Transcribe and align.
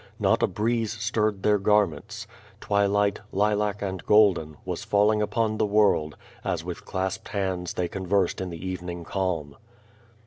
Not 0.19 0.41
a 0.41 0.47
breeze 0.47 0.93
stirred 0.99 1.43
their 1.43 1.59
garments. 1.59 2.25
Twiliglit, 2.59 3.19
lilac 3.31 3.83
and 3.83 4.03
golden, 4.03 4.57
was 4.65 4.83
falling 4.83 5.21
upon 5.21 5.59
the 5.59 5.65
world, 5.67 6.17
as 6.43 6.63
with 6.65 6.85
clasped 6.85 7.27
hands 7.27 7.75
they 7.75 7.87
conversed 7.87 8.41
in 8.41 8.49
the 8.49 8.67
evening 8.67 9.03
calm. 9.03 9.57